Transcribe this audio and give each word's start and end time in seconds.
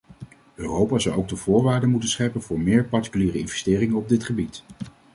Europa 0.55 0.99
zal 0.99 1.13
ook 1.13 1.27
de 1.27 1.35
voorwaarden 1.35 1.89
moeten 1.89 2.09
scheppen 2.09 2.41
voor 2.41 2.59
meer 2.59 2.83
particuliere 2.85 3.37
investeringen 3.37 3.95
op 3.95 4.09
dit 4.09 4.23
gebied. 4.23 4.63